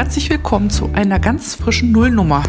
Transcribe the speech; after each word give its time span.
Herzlich 0.00 0.30
willkommen 0.30 0.70
zu 0.70 0.88
einer 0.94 1.18
ganz 1.18 1.54
frischen 1.54 1.92
Nullnummer. 1.92 2.42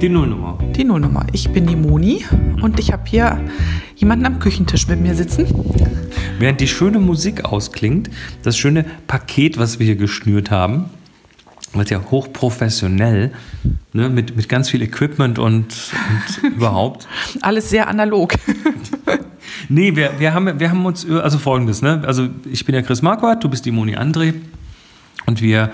Die 0.00 0.08
Nullnummer. 0.08 0.56
Die 0.76 0.84
Nullnummer. 0.84 1.26
Ich 1.32 1.50
bin 1.50 1.66
die 1.66 1.74
Moni 1.74 2.24
und 2.62 2.78
ich 2.78 2.92
habe 2.92 3.02
hier 3.06 3.40
jemanden 3.96 4.24
am 4.26 4.38
Küchentisch 4.38 4.86
mit 4.86 5.00
mir 5.00 5.16
sitzen. 5.16 5.48
Während 6.38 6.60
die 6.60 6.68
schöne 6.68 7.00
Musik 7.00 7.44
ausklingt, 7.44 8.08
das 8.44 8.56
schöne 8.56 8.84
Paket, 9.08 9.58
was 9.58 9.80
wir 9.80 9.86
hier 9.86 9.96
geschnürt 9.96 10.52
haben, 10.52 10.90
wird 11.72 11.90
ja 11.90 12.02
hochprofessionell, 12.08 13.32
ne, 13.92 14.08
mit, 14.10 14.36
mit 14.36 14.48
ganz 14.48 14.70
viel 14.70 14.80
Equipment 14.80 15.40
und, 15.40 15.68
und 16.42 16.42
überhaupt. 16.56 17.08
Alles 17.42 17.68
sehr 17.68 17.88
analog. 17.88 18.34
nee, 19.68 19.96
wir, 19.96 20.12
wir, 20.20 20.32
haben, 20.34 20.60
wir 20.60 20.70
haben 20.70 20.86
uns, 20.86 21.04
also 21.10 21.36
folgendes, 21.36 21.82
ne? 21.82 22.04
Also 22.06 22.28
ich 22.48 22.64
bin 22.64 22.76
ja 22.76 22.82
Chris 22.82 23.02
Marquardt, 23.02 23.42
du 23.42 23.48
bist 23.48 23.66
die 23.66 23.72
Moni 23.72 23.96
André 23.96 24.34
und 25.28 25.42
wir 25.42 25.70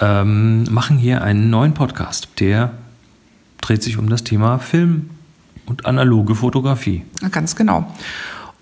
ähm, 0.00 0.72
machen 0.72 0.96
hier 0.96 1.22
einen 1.22 1.50
neuen 1.50 1.74
Podcast, 1.74 2.28
der 2.38 2.70
dreht 3.60 3.82
sich 3.82 3.98
um 3.98 4.08
das 4.08 4.22
Thema 4.22 4.58
Film 4.58 5.10
und 5.66 5.84
analoge 5.84 6.36
Fotografie. 6.36 7.02
Ganz 7.32 7.56
genau. 7.56 7.92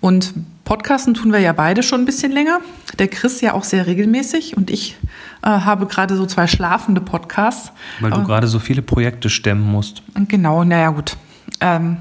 Und 0.01 0.33
Podcasten 0.65 1.13
tun 1.13 1.31
wir 1.31 1.39
ja 1.39 1.53
beide 1.53 1.83
schon 1.83 2.01
ein 2.01 2.05
bisschen 2.05 2.31
länger. 2.31 2.61
Der 2.97 3.09
Chris 3.09 3.41
ja 3.41 3.53
auch 3.53 3.63
sehr 3.63 3.85
regelmäßig 3.85 4.57
und 4.57 4.71
ich 4.71 4.97
äh, 5.43 5.49
habe 5.49 5.85
gerade 5.85 6.17
so 6.17 6.25
zwei 6.25 6.47
schlafende 6.47 6.99
Podcasts. 6.99 7.71
Weil 7.99 8.11
du 8.11 8.23
gerade 8.23 8.47
so 8.47 8.57
viele 8.57 8.81
Projekte 8.81 9.29
stemmen 9.29 9.71
musst. 9.71 10.01
Genau, 10.29 10.63
naja 10.63 10.89
gut. 10.89 11.15
Ähm, 11.59 11.97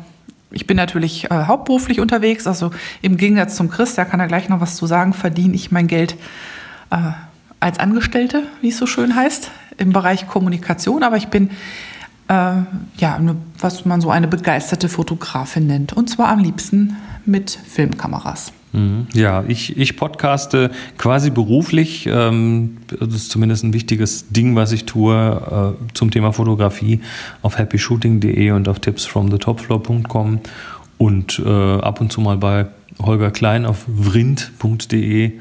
ich 0.50 0.66
bin 0.66 0.78
natürlich 0.78 1.30
äh, 1.30 1.44
hauptberuflich 1.44 2.00
unterwegs, 2.00 2.46
also 2.46 2.70
im 3.02 3.18
Gegensatz 3.18 3.56
zum 3.56 3.68
Chris, 3.68 3.94
da 3.94 4.06
kann 4.06 4.20
er 4.20 4.26
gleich 4.26 4.48
noch 4.48 4.60
was 4.60 4.76
zu 4.76 4.86
sagen, 4.86 5.12
verdiene 5.12 5.54
ich 5.54 5.70
mein 5.70 5.86
Geld 5.86 6.16
äh, 6.90 7.12
als 7.62 7.78
Angestellte, 7.78 8.44
wie 8.60 8.68
es 8.68 8.78
so 8.78 8.86
schön 8.86 9.14
heißt, 9.14 9.50
im 9.78 9.92
Bereich 9.92 10.26
Kommunikation, 10.26 11.02
aber 11.02 11.16
ich 11.16 11.28
bin 11.28 11.50
äh, 12.28 12.32
ja, 12.98 13.16
eine, 13.16 13.36
was 13.58 13.84
man 13.84 14.00
so 14.00 14.10
eine 14.10 14.28
begeisterte 14.28 14.88
Fotografin 14.88 15.66
nennt. 15.66 15.92
Und 15.92 16.10
zwar 16.10 16.28
am 16.28 16.40
liebsten 16.40 16.96
mit 17.24 17.50
Filmkameras. 17.50 18.52
Mhm. 18.72 19.06
Ja, 19.12 19.44
ich, 19.46 19.76
ich 19.76 19.96
podcaste 19.96 20.70
quasi 20.98 21.30
beruflich. 21.30 22.06
Ähm, 22.06 22.78
das 22.88 23.14
ist 23.14 23.30
zumindest 23.30 23.64
ein 23.64 23.72
wichtiges 23.72 24.28
Ding, 24.30 24.56
was 24.56 24.72
ich 24.72 24.86
tue 24.86 25.76
äh, 25.78 25.94
zum 25.94 26.10
Thema 26.10 26.32
Fotografie 26.32 27.00
auf 27.42 27.58
happyshooting.de 27.58 28.50
und 28.52 28.68
auf 28.68 28.80
tipsfromthetopfloor.com 28.80 30.40
und 30.98 31.42
äh, 31.44 31.78
ab 31.78 32.00
und 32.00 32.12
zu 32.12 32.20
mal 32.20 32.38
bei 32.38 32.66
Holger 32.98 33.30
Klein 33.30 33.66
auf 33.66 33.84
vrind.de 33.94 35.32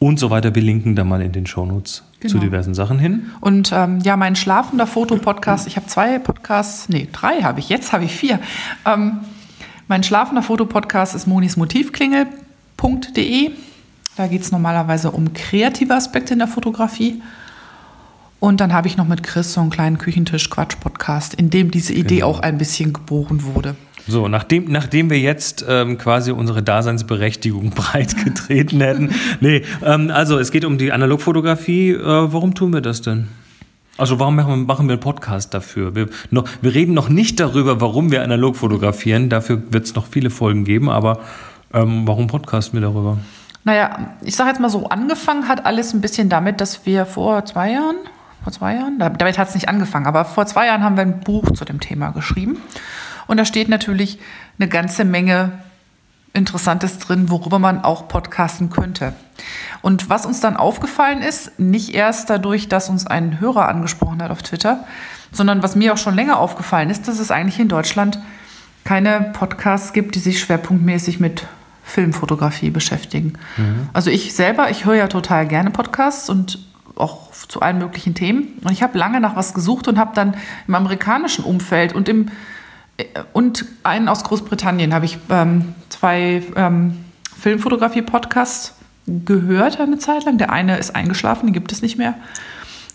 und 0.00 0.18
so 0.18 0.30
weiter 0.30 0.50
belinken 0.50 0.96
da 0.96 1.04
mal 1.04 1.20
in 1.20 1.30
den 1.30 1.46
Shownotes 1.46 2.02
genau. 2.20 2.32
zu 2.32 2.38
diversen 2.38 2.74
Sachen 2.74 2.98
hin. 2.98 3.30
Und 3.40 3.70
ähm, 3.72 4.00
ja, 4.00 4.16
mein 4.16 4.34
schlafender 4.34 4.86
Fotopodcast, 4.86 5.66
ich 5.66 5.76
habe 5.76 5.86
zwei 5.86 6.18
Podcasts, 6.18 6.88
nee, 6.88 7.06
drei 7.12 7.42
habe 7.42 7.60
ich, 7.60 7.68
jetzt 7.68 7.92
habe 7.92 8.04
ich 8.04 8.16
vier. 8.16 8.40
Ähm, 8.86 9.18
mein 9.88 10.02
schlafender 10.02 10.42
Fotopodcast 10.42 11.14
ist 11.14 11.26
monismotivklingel.de. 11.26 13.50
Da 14.16 14.26
geht 14.26 14.40
es 14.40 14.52
normalerweise 14.52 15.10
um 15.10 15.34
kreative 15.34 15.94
Aspekte 15.94 16.32
in 16.32 16.38
der 16.38 16.48
Fotografie. 16.48 17.20
Und 18.38 18.62
dann 18.62 18.72
habe 18.72 18.88
ich 18.88 18.96
noch 18.96 19.06
mit 19.06 19.22
Chris 19.22 19.52
so 19.52 19.60
einen 19.60 19.68
kleinen 19.68 19.98
Küchentisch-Quatsch-Podcast, 19.98 21.34
in 21.34 21.50
dem 21.50 21.70
diese 21.70 21.92
Idee 21.92 22.16
genau. 22.16 22.28
auch 22.28 22.40
ein 22.40 22.56
bisschen 22.56 22.94
geboren 22.94 23.42
wurde. 23.42 23.76
So, 24.06 24.28
nachdem, 24.28 24.64
nachdem 24.70 25.10
wir 25.10 25.18
jetzt 25.18 25.64
ähm, 25.68 25.98
quasi 25.98 26.32
unsere 26.32 26.62
Daseinsberechtigung 26.62 27.70
breit 27.74 28.16
getreten 28.24 28.80
hätten. 28.80 29.14
Nee, 29.40 29.62
ähm, 29.84 30.10
also 30.10 30.38
es 30.38 30.50
geht 30.50 30.64
um 30.64 30.78
die 30.78 30.92
Analogfotografie. 30.92 31.92
Äh, 31.92 32.02
warum 32.02 32.54
tun 32.54 32.72
wir 32.72 32.80
das 32.80 33.02
denn? 33.02 33.28
Also 33.98 34.18
warum 34.18 34.36
machen 34.36 34.48
wir, 34.48 34.56
machen 34.56 34.88
wir 34.88 34.94
einen 34.94 35.00
Podcast 35.00 35.52
dafür? 35.52 35.94
Wir, 35.94 36.08
noch, 36.30 36.48
wir 36.62 36.74
reden 36.74 36.94
noch 36.94 37.08
nicht 37.08 37.38
darüber, 37.38 37.80
warum 37.80 38.10
wir 38.10 38.22
analog 38.22 38.56
fotografieren. 38.56 39.28
Dafür 39.28 39.62
wird 39.70 39.84
es 39.84 39.94
noch 39.94 40.06
viele 40.06 40.30
Folgen 40.30 40.64
geben. 40.64 40.88
Aber 40.88 41.20
ähm, 41.74 42.06
warum 42.06 42.26
podcasten 42.26 42.80
wir 42.80 42.88
darüber? 42.88 43.18
Naja, 43.64 44.14
ich 44.22 44.36
sage 44.36 44.50
jetzt 44.50 44.60
mal 44.60 44.70
so, 44.70 44.86
angefangen 44.86 45.48
hat 45.48 45.66
alles 45.66 45.92
ein 45.92 46.00
bisschen 46.00 46.28
damit, 46.28 46.60
dass 46.60 46.86
wir 46.86 47.04
vor 47.04 47.44
zwei 47.44 47.72
Jahren, 47.72 47.96
vor 48.42 48.52
zwei 48.52 48.74
Jahren, 48.74 48.98
damit 48.98 49.38
hat 49.38 49.48
es 49.48 49.54
nicht 49.54 49.68
angefangen, 49.68 50.06
aber 50.06 50.24
vor 50.24 50.46
zwei 50.46 50.66
Jahren 50.66 50.82
haben 50.82 50.96
wir 50.96 51.02
ein 51.02 51.20
Buch 51.20 51.50
zu 51.52 51.64
dem 51.66 51.78
Thema 51.78 52.10
geschrieben. 52.10 52.56
Und 53.30 53.36
da 53.36 53.44
steht 53.44 53.68
natürlich 53.68 54.18
eine 54.58 54.68
ganze 54.68 55.04
Menge 55.04 55.52
Interessantes 56.32 56.98
drin, 56.98 57.30
worüber 57.30 57.60
man 57.60 57.84
auch 57.84 58.08
podcasten 58.08 58.70
könnte. 58.70 59.12
Und 59.82 60.10
was 60.10 60.26
uns 60.26 60.40
dann 60.40 60.56
aufgefallen 60.56 61.22
ist, 61.22 61.56
nicht 61.60 61.94
erst 61.94 62.28
dadurch, 62.28 62.66
dass 62.66 62.88
uns 62.88 63.06
ein 63.06 63.38
Hörer 63.38 63.68
angesprochen 63.68 64.20
hat 64.20 64.32
auf 64.32 64.42
Twitter, 64.42 64.84
sondern 65.30 65.62
was 65.62 65.76
mir 65.76 65.92
auch 65.92 65.96
schon 65.96 66.16
länger 66.16 66.40
aufgefallen 66.40 66.90
ist, 66.90 67.06
dass 67.06 67.20
es 67.20 67.30
eigentlich 67.30 67.60
in 67.60 67.68
Deutschland 67.68 68.18
keine 68.82 69.30
Podcasts 69.32 69.92
gibt, 69.92 70.16
die 70.16 70.20
sich 70.20 70.40
schwerpunktmäßig 70.40 71.20
mit 71.20 71.46
Filmfotografie 71.84 72.70
beschäftigen. 72.70 73.34
Mhm. 73.56 73.90
Also 73.92 74.10
ich 74.10 74.34
selber, 74.34 74.70
ich 74.70 74.86
höre 74.86 74.96
ja 74.96 75.06
total 75.06 75.46
gerne 75.46 75.70
Podcasts 75.70 76.28
und 76.28 76.58
auch 76.96 77.30
zu 77.30 77.62
allen 77.62 77.78
möglichen 77.78 78.16
Themen. 78.16 78.58
Und 78.64 78.72
ich 78.72 78.82
habe 78.82 78.98
lange 78.98 79.20
nach 79.20 79.36
was 79.36 79.54
gesucht 79.54 79.86
und 79.86 80.00
habe 80.00 80.16
dann 80.16 80.34
im 80.66 80.74
amerikanischen 80.74 81.44
Umfeld 81.44 81.92
und 81.92 82.08
im 82.08 82.26
und 83.32 83.64
einen 83.82 84.08
aus 84.08 84.24
Großbritannien 84.24 84.94
habe 84.94 85.04
ich 85.04 85.18
ähm, 85.30 85.74
zwei 85.88 86.42
ähm, 86.56 87.04
Filmfotografie-Podcasts 87.38 88.74
gehört 89.06 89.80
eine 89.80 89.98
Zeit 89.98 90.24
lang. 90.24 90.38
Der 90.38 90.50
eine 90.50 90.78
ist 90.78 90.94
eingeschlafen, 90.94 91.46
den 91.46 91.52
gibt 91.52 91.72
es 91.72 91.82
nicht 91.82 91.98
mehr. 91.98 92.14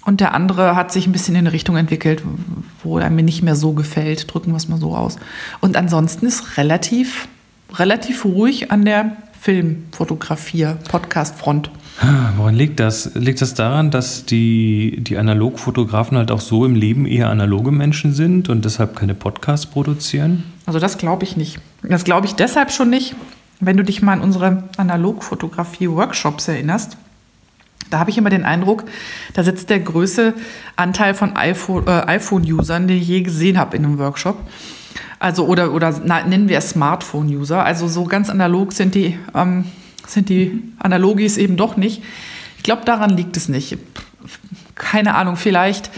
Und 0.06 0.22
der 0.22 0.34
andere 0.36 0.76
hat 0.76 0.92
sich 0.92 1.08
ein 1.08 1.12
bisschen 1.12 1.36
in 1.36 1.40
eine 1.40 1.52
Richtung 1.52 1.78
entwickelt, 1.78 2.22
wo 2.84 3.00
er 3.00 3.10
mir 3.10 3.24
nicht 3.24 3.42
mehr 3.42 3.56
so 3.56 3.74
gefällt. 3.74 4.32
Drücken 4.32 4.52
wir 4.52 4.58
es 4.58 4.68
mal 4.68 4.80
so 4.80 4.96
aus. 4.96 5.18
Und 5.62 5.76
ansonsten 5.76 6.28
ist 6.28 6.58
relativ, 6.58 7.28
relativ 7.74 8.24
ruhig 8.24 8.72
an 8.72 8.86
der 8.86 9.18
Filmfotografie-Podcast-Front. 9.46 11.70
Woran 12.38 12.56
liegt 12.56 12.80
das? 12.80 13.12
Liegt 13.14 13.42
das 13.42 13.54
daran, 13.54 13.92
dass 13.92 14.26
die, 14.26 14.98
die 15.02 15.18
Analogfotografen 15.18 16.18
halt 16.18 16.32
auch 16.32 16.42
so 16.42 16.66
im 16.66 16.74
Leben 16.74 17.06
eher 17.06 17.30
analoge 17.30 17.72
Menschen 17.72 18.12
sind 18.12 18.50
und 18.50 18.66
deshalb 18.66 18.96
keine 18.96 19.14
Podcasts 19.14 19.68
produzieren? 19.68 20.46
Also 20.66 20.80
das 20.80 20.98
glaube 20.98 21.26
ich 21.26 21.38
nicht. 21.38 21.60
Das 21.84 22.04
glaube 22.04 22.26
ich 22.26 22.34
deshalb 22.34 22.72
schon 22.72 22.90
nicht, 22.90 23.16
wenn 23.60 23.78
du 23.78 23.84
dich 23.84 24.02
mal 24.02 24.14
an 24.14 24.22
unsere 24.22 24.64
Analogfotografie-Workshops 24.78 26.48
erinnerst. 26.48 26.98
Da 27.92 28.00
habe 28.00 28.10
ich 28.10 28.18
immer 28.18 28.32
den 28.32 28.46
Eindruck, 28.46 28.86
da 29.36 29.44
sitzt 29.44 29.70
der 29.70 29.80
größte 29.80 30.34
Anteil 30.76 31.14
von 31.14 31.36
äh, 31.36 31.54
iPhone-Usern, 32.08 32.88
den 32.88 32.98
ich 32.98 33.08
je 33.08 33.22
gesehen 33.22 33.60
habe 33.60 33.78
in 33.78 33.86
einem 33.86 34.00
Workshop. 34.00 34.40
Also 35.20 35.46
oder, 35.46 35.74
oder 35.74 35.92
nennen 36.00 36.50
wir 36.50 36.58
es 36.58 36.72
Smartphone-User. 36.72 37.64
Also 37.64 37.88
so 37.88 38.04
ganz 38.04 38.30
analog 38.30 38.74
sind 38.74 38.96
die 38.96 39.18
ähm, 39.34 39.66
sind 40.08 40.30
die 40.30 40.64
Analogis 40.80 41.38
eben 41.38 41.58
doch 41.58 41.78
nicht. 41.78 42.04
Ich 42.58 42.64
glaube, 42.64 42.84
daran 42.86 43.12
liegt 43.12 43.38
es 43.38 43.50
nicht. 43.50 43.78
Keine 44.76 45.16
Ahnung, 45.16 45.36
vielleicht, 45.36 45.90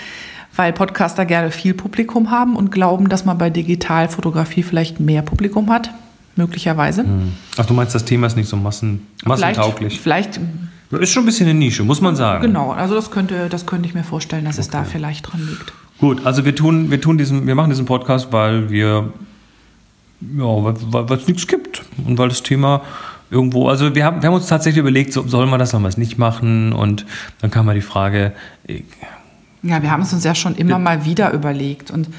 weil 0.55 0.73
Podcaster 0.73 1.25
gerne 1.25 1.51
viel 1.51 1.73
Publikum 1.73 2.31
haben 2.31 2.55
und 2.55 2.71
glauben, 2.71 3.09
dass 3.09 3.25
man 3.25 3.37
bei 3.37 3.49
Digitalfotografie 3.49 4.63
vielleicht 4.63 4.99
mehr 4.99 5.21
Publikum 5.21 5.69
hat. 5.71 5.91
Möglicherweise. 6.35 7.03
Hm. 7.03 7.33
Ach, 7.57 7.65
du 7.65 7.73
meinst, 7.73 7.95
das 7.95 8.05
Thema 8.05 8.27
ist 8.27 8.35
nicht 8.35 8.47
so 8.47 8.57
massen, 8.57 9.07
massentauglich? 9.25 9.99
Vielleicht, 9.99 10.35
vielleicht. 10.35 11.01
Ist 11.03 11.11
schon 11.11 11.23
ein 11.23 11.25
bisschen 11.25 11.47
eine 11.47 11.57
Nische, 11.57 11.83
muss 11.83 11.99
man 11.99 12.15
sagen. 12.15 12.43
Genau, 12.43 12.71
also 12.71 12.93
das 12.93 13.09
könnte, 13.09 13.49
das 13.49 13.65
könnte 13.65 13.89
ich 13.89 13.95
mir 13.95 14.03
vorstellen, 14.03 14.45
dass 14.45 14.55
okay. 14.55 14.61
es 14.61 14.69
da 14.69 14.83
vielleicht 14.83 15.31
dran 15.31 15.41
liegt. 15.45 15.73
Gut, 15.99 16.25
also 16.25 16.45
wir 16.45 16.55
tun, 16.55 16.91
wir 16.91 17.01
tun 17.01 17.17
diesen, 17.17 17.47
wir 17.47 17.55
machen 17.55 17.69
diesen 17.69 17.85
Podcast, 17.85 18.31
weil 18.31 18.69
wir 18.69 19.11
ja, 20.21 20.63
weil 20.63 21.17
es 21.17 21.27
nichts 21.27 21.47
gibt 21.47 21.83
und 22.05 22.17
weil 22.17 22.29
das 22.29 22.43
Thema 22.43 22.81
irgendwo, 23.29 23.67
also 23.67 23.93
wir 23.93 24.05
haben, 24.05 24.21
wir 24.21 24.27
haben 24.27 24.35
uns 24.35 24.47
tatsächlich 24.47 24.79
überlegt, 24.79 25.13
so, 25.13 25.27
sollen 25.27 25.49
wir 25.49 25.57
das, 25.57 25.71
sollen 25.71 25.83
wir 25.83 25.89
es 25.89 25.97
nicht 25.97 26.17
machen? 26.17 26.73
Und 26.73 27.05
dann 27.41 27.51
kam 27.51 27.65
mal 27.65 27.75
die 27.75 27.81
Frage. 27.81 28.33
Ja, 29.63 29.81
wir 29.81 29.91
haben 29.91 30.03
es 30.03 30.13
uns 30.13 30.23
ja 30.23 30.33
schon 30.33 30.55
immer 30.55 30.79
mal 30.79 31.05
wieder 31.05 31.33
überlegt. 31.33 31.91
Und 31.91 32.09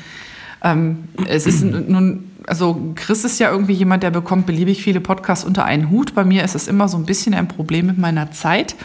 ähm, 0.63 1.05
es 1.27 1.47
ist 1.47 1.65
nun, 1.65 2.31
also 2.47 2.93
Chris 2.95 3.25
ist 3.25 3.39
ja 3.39 3.51
irgendwie 3.51 3.73
jemand, 3.73 4.03
der 4.03 4.11
bekommt 4.11 4.47
beliebig 4.47 4.83
viele 4.83 5.01
Podcasts 5.01 5.45
unter 5.45 5.65
einen 5.65 5.91
Hut. 5.91 6.15
Bei 6.15 6.25
mir 6.25 6.45
ist 6.45 6.55
es 6.55 6.69
immer 6.69 6.89
so 6.89 6.97
ein 6.97 7.07
bisschen 7.07 7.35
ein 7.35 7.49
Problem 7.49 7.87
mit 7.87 7.99
meiner 7.99 8.31
Zeit. 8.31 8.77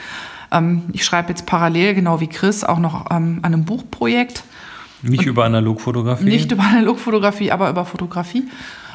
Ähm, 0.52 0.84
ich 0.94 1.04
schreibe 1.04 1.30
jetzt 1.30 1.46
parallel, 1.46 1.94
genau 1.94 2.20
wie 2.20 2.28
Chris, 2.28 2.64
auch 2.64 2.80
noch 2.80 3.12
ähm, 3.12 3.40
an 3.42 3.54
einem 3.54 3.66
Buchprojekt. 3.66 4.44
Nicht 5.04 5.20
Und 5.22 5.28
über 5.28 5.46
Analogfotografie? 5.46 6.26
Nicht 6.26 6.52
über 6.52 6.64
Analogfotografie, 6.64 7.52
aber 7.52 7.70
über 7.70 7.86
Fotografie. 7.86 8.48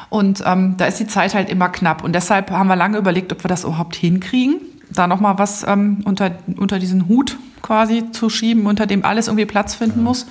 Und 0.09 0.43
ähm, 0.45 0.75
da 0.77 0.85
ist 0.85 0.99
die 0.99 1.07
Zeit 1.07 1.35
halt 1.35 1.49
immer 1.49 1.69
knapp. 1.69 2.03
Und 2.03 2.13
deshalb 2.13 2.49
haben 2.51 2.67
wir 2.67 2.75
lange 2.75 2.97
überlegt, 2.97 3.31
ob 3.31 3.43
wir 3.43 3.47
das 3.47 3.63
überhaupt 3.63 3.95
hinkriegen, 3.95 4.55
da 4.89 5.07
nochmal 5.07 5.37
was 5.37 5.63
ähm, 5.67 6.01
unter, 6.05 6.31
unter 6.57 6.79
diesen 6.79 7.07
Hut 7.07 7.37
quasi 7.61 8.11
zu 8.11 8.29
schieben, 8.29 8.65
unter 8.65 8.87
dem 8.87 9.05
alles 9.05 9.27
irgendwie 9.27 9.45
Platz 9.45 9.75
finden 9.75 9.99
ja. 9.99 10.03
muss. 10.03 10.25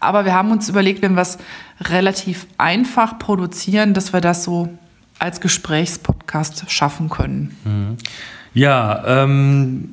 Aber 0.00 0.24
wir 0.24 0.34
haben 0.34 0.50
uns 0.50 0.68
überlegt, 0.68 1.02
wenn 1.02 1.14
wir 1.14 1.22
es 1.22 1.38
relativ 1.80 2.46
einfach 2.58 3.18
produzieren, 3.18 3.94
dass 3.94 4.12
wir 4.12 4.20
das 4.20 4.44
so 4.44 4.68
als 5.18 5.40
Gesprächspodcast 5.40 6.70
schaffen 6.70 7.08
können. 7.08 7.56
Mhm. 7.64 7.96
Ja, 8.52 9.22
ähm, 9.22 9.90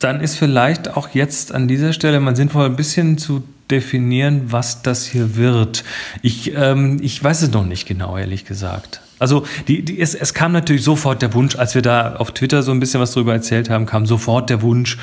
dann 0.00 0.20
ist 0.20 0.36
vielleicht 0.36 0.96
auch 0.96 1.10
jetzt 1.10 1.52
an 1.52 1.68
dieser 1.68 1.92
Stelle 1.92 2.20
mal 2.20 2.34
sinnvoll, 2.34 2.66
ein 2.66 2.76
bisschen 2.76 3.18
zu 3.18 3.44
definieren, 3.70 4.52
was 4.52 4.82
das 4.82 5.06
hier 5.06 5.36
wird. 5.36 5.84
Ich, 6.22 6.52
ähm, 6.54 6.98
ich 7.02 7.22
weiß 7.22 7.42
es 7.42 7.50
noch 7.52 7.64
nicht 7.64 7.86
genau, 7.86 8.16
ehrlich 8.16 8.44
gesagt. 8.44 9.00
Also 9.20 9.44
die, 9.68 9.82
die, 9.82 10.00
es, 10.00 10.14
es 10.14 10.32
kam 10.32 10.52
natürlich 10.52 10.82
sofort 10.82 11.20
der 11.20 11.34
Wunsch, 11.34 11.54
als 11.54 11.74
wir 11.74 11.82
da 11.82 12.16
auf 12.16 12.32
Twitter 12.32 12.62
so 12.62 12.72
ein 12.72 12.80
bisschen 12.80 13.00
was 13.00 13.12
darüber 13.12 13.34
erzählt 13.34 13.68
haben, 13.68 13.84
kam 13.84 14.06
sofort 14.06 14.48
der 14.48 14.62
Wunsch, 14.62 14.96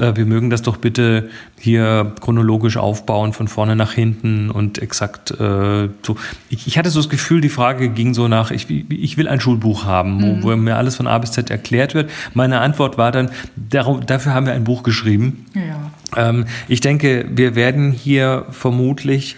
äh, 0.00 0.16
wir 0.16 0.26
mögen 0.26 0.50
das 0.50 0.62
doch 0.62 0.76
bitte 0.76 1.28
hier 1.58 2.12
chronologisch 2.20 2.76
aufbauen, 2.76 3.32
von 3.32 3.48
vorne 3.48 3.76
nach 3.76 3.92
hinten 3.92 4.50
und 4.50 4.78
exakt 4.78 5.30
äh, 5.32 5.88
so. 6.02 6.16
Ich, 6.48 6.66
ich 6.66 6.78
hatte 6.78 6.90
so 6.90 7.00
das 7.00 7.08
Gefühl, 7.08 7.40
die 7.40 7.48
Frage 7.48 7.90
ging 7.90 8.14
so 8.14 8.28
nach, 8.28 8.50
ich, 8.50 8.68
ich 8.70 9.16
will 9.16 9.28
ein 9.28 9.40
Schulbuch 9.40 9.84
haben, 9.84 10.16
mhm. 10.16 10.42
wo, 10.42 10.52
wo, 10.52 10.56
mir 10.56 10.76
alles 10.76 10.96
von 10.96 11.06
A 11.06 11.18
bis 11.18 11.32
Z 11.32 11.50
erklärt 11.50 11.94
wird. 11.94 12.10
Meine 12.34 12.60
Antwort 12.60 12.98
war 12.98 13.12
dann, 13.12 13.30
darum, 13.56 14.04
dafür 14.06 14.34
haben 14.34 14.46
wir 14.46 14.54
ein 14.54 14.64
Buch 14.64 14.82
geschrieben. 14.82 15.46
Ja. 15.54 16.28
Ähm, 16.28 16.46
ich 16.68 16.80
denke, 16.80 17.26
wir 17.30 17.54
werden 17.54 17.92
hier 17.92 18.46
vermutlich 18.50 19.36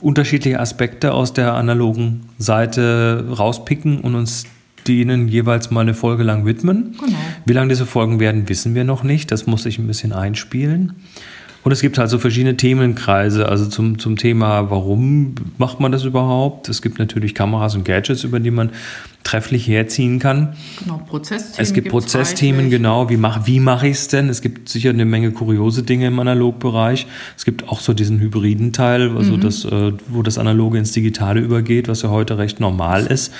unterschiedliche 0.00 0.60
Aspekte 0.60 1.12
aus 1.12 1.32
der 1.32 1.54
analogen 1.54 2.28
Seite 2.38 3.26
rauspicken 3.36 4.00
und 4.00 4.14
uns 4.14 4.44
denen 4.88 5.28
jeweils 5.28 5.70
mal 5.70 5.80
eine 5.80 5.94
Folge 5.94 6.22
lang 6.22 6.44
widmen. 6.46 6.96
Genau. 6.98 7.18
Wie 7.44 7.52
lang 7.52 7.68
diese 7.68 7.86
Folgen 7.86 8.20
werden, 8.20 8.48
wissen 8.48 8.74
wir 8.74 8.84
noch 8.84 9.02
nicht. 9.02 9.30
Das 9.30 9.46
muss 9.46 9.62
sich 9.62 9.78
ein 9.78 9.86
bisschen 9.86 10.12
einspielen. 10.12 10.94
Und 11.64 11.70
es 11.70 11.80
gibt 11.80 11.96
halt 11.96 12.10
so 12.10 12.18
verschiedene 12.18 12.56
Themenkreise, 12.56 13.48
also 13.48 13.66
zum, 13.66 13.98
zum 14.00 14.16
Thema, 14.16 14.70
warum 14.70 15.36
macht 15.58 15.78
man 15.78 15.92
das 15.92 16.02
überhaupt? 16.02 16.68
Es 16.68 16.82
gibt 16.82 16.98
natürlich 16.98 17.34
Kameras 17.36 17.76
und 17.76 17.84
Gadgets, 17.84 18.24
über 18.24 18.40
die 18.40 18.50
man 18.50 18.70
trefflich 19.22 19.68
herziehen 19.68 20.18
kann. 20.18 20.56
Genau, 20.80 21.00
Prozessthemen. 21.06 21.62
Es 21.62 21.72
gibt 21.72 21.88
Prozessthemen, 21.90 22.68
genau. 22.68 23.08
Wie 23.10 23.16
mache 23.16 23.46
wie 23.46 23.60
mach 23.60 23.84
ich 23.84 23.92
es 23.92 24.08
denn? 24.08 24.28
Es 24.28 24.42
gibt 24.42 24.68
sicher 24.68 24.90
eine 24.90 25.04
Menge 25.04 25.30
kuriose 25.30 25.84
Dinge 25.84 26.08
im 26.08 26.18
Analogbereich. 26.18 27.06
Es 27.36 27.44
gibt 27.44 27.68
auch 27.68 27.78
so 27.78 27.92
diesen 27.92 28.18
hybriden 28.18 28.72
Teil, 28.72 29.16
also 29.16 29.36
mhm. 29.36 29.40
das, 29.40 29.64
äh, 29.64 29.92
wo 30.08 30.22
das 30.22 30.38
Analoge 30.38 30.78
ins 30.78 30.90
Digitale 30.90 31.40
übergeht, 31.40 31.86
was 31.86 32.02
ja 32.02 32.10
heute 32.10 32.38
recht 32.38 32.58
normal 32.58 33.06
ist. 33.06 33.32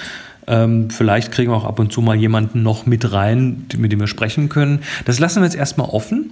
Ähm, 0.47 0.91
vielleicht 0.91 1.33
kriegen 1.33 1.53
wir 1.53 1.57
auch 1.57 1.65
ab 1.65 1.79
und 1.79 1.93
zu 1.93 2.01
mal 2.01 2.17
jemanden 2.17 2.63
noch 2.63 2.87
mit 2.87 3.13
rein, 3.13 3.67
mit 3.77 3.93
dem 3.93 4.01
wir 4.01 4.07
sprechen 4.07 4.49
können. 4.49 4.81
Das 5.05 5.19
lassen 5.19 5.41
wir 5.41 5.45
jetzt 5.45 5.57
erstmal 5.57 5.89
offen. 5.89 6.31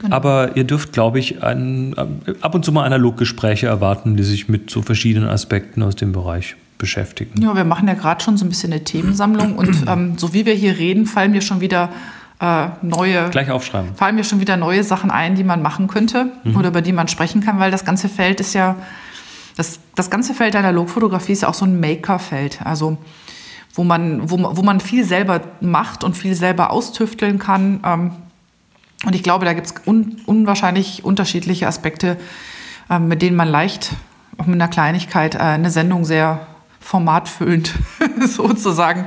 Genau. 0.00 0.14
Aber 0.14 0.56
ihr 0.56 0.64
dürft, 0.64 0.92
glaube 0.92 1.18
ich, 1.18 1.42
ein, 1.42 1.94
ab 2.40 2.54
und 2.54 2.64
zu 2.64 2.72
mal 2.72 2.84
Analog-Gespräche 2.84 3.66
erwarten, 3.66 4.16
die 4.16 4.24
sich 4.24 4.48
mit 4.48 4.70
so 4.70 4.82
verschiedenen 4.82 5.28
Aspekten 5.28 5.82
aus 5.82 5.96
dem 5.96 6.12
Bereich 6.12 6.56
beschäftigen. 6.78 7.40
Ja, 7.40 7.54
wir 7.54 7.64
machen 7.64 7.88
ja 7.88 7.94
gerade 7.94 8.22
schon 8.22 8.36
so 8.36 8.44
ein 8.44 8.48
bisschen 8.48 8.72
eine 8.72 8.84
Themensammlung 8.84 9.56
und 9.56 9.84
ähm, 9.88 10.18
so 10.18 10.34
wie 10.34 10.44
wir 10.44 10.54
hier 10.54 10.76
reden, 10.78 11.06
fallen 11.06 11.32
mir 11.32 11.40
schon 11.40 11.60
wieder 11.60 11.90
äh, 12.40 12.68
neue. 12.82 13.30
Gleich 13.30 13.50
aufschreiben. 13.50 13.94
Fallen 13.94 14.16
mir 14.16 14.24
schon 14.24 14.40
wieder 14.40 14.56
neue 14.56 14.84
Sachen 14.84 15.10
ein, 15.10 15.36
die 15.36 15.44
man 15.44 15.62
machen 15.62 15.86
könnte 15.86 16.32
mhm. 16.44 16.56
oder 16.56 16.68
über 16.68 16.82
die 16.82 16.92
man 16.92 17.08
sprechen 17.08 17.40
kann, 17.40 17.58
weil 17.58 17.70
das 17.70 17.84
ganze 17.84 18.08
Feld 18.08 18.40
ist 18.40 18.54
ja, 18.54 18.76
das, 19.56 19.78
das 19.94 20.10
ganze 20.10 20.34
Feld 20.34 20.54
der 20.54 20.60
Analogfotografie 20.60 21.32
ist 21.32 21.42
ja 21.42 21.48
auch 21.48 21.54
so 21.54 21.64
ein 21.64 21.80
Maker-Feld. 21.80 22.60
Also 22.64 22.98
wo 23.76 23.84
man, 23.84 24.30
wo, 24.30 24.56
wo 24.56 24.62
man 24.62 24.80
viel 24.80 25.04
selber 25.04 25.42
macht 25.60 26.02
und 26.02 26.16
viel 26.16 26.34
selber 26.34 26.70
austüfteln 26.70 27.38
kann. 27.38 27.80
Ähm, 27.84 28.10
und 29.04 29.14
ich 29.14 29.22
glaube, 29.22 29.44
da 29.44 29.52
gibt 29.52 29.66
es 29.66 29.74
un 29.86 30.16
unwahrscheinlich 30.26 31.04
unterschiedliche 31.04 31.66
Aspekte, 31.66 32.16
äh, 32.90 32.98
mit 32.98 33.22
denen 33.22 33.36
man 33.36 33.48
leicht, 33.48 33.92
auch 34.38 34.46
mit 34.46 34.54
einer 34.54 34.68
Kleinigkeit, 34.68 35.34
äh, 35.34 35.38
eine 35.38 35.70
Sendung 35.70 36.04
sehr 36.04 36.46
formatfüllend 36.80 37.74
sozusagen 38.26 39.06